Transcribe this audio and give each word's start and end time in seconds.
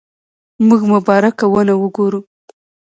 موږ 0.67 0.81
مبارکه 0.93 1.45
ونه 1.51 1.73
وګورو. 1.81 2.19